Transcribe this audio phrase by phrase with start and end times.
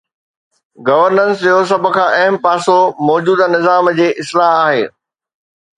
[0.87, 4.83] Governance جو سڀ کان اهم پاسو موجوده نظام جي اصلاح آهي.